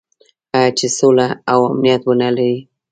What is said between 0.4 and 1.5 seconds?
آیا چې سوله